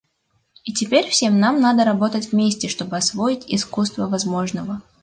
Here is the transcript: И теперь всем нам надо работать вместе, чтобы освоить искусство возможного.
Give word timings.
И 0.65 0.73
теперь 0.73 1.07
всем 1.09 1.39
нам 1.39 1.61
надо 1.61 1.83
работать 1.85 2.31
вместе, 2.31 2.67
чтобы 2.69 2.97
освоить 2.97 3.43
искусство 3.45 4.07
возможного. 4.07 4.81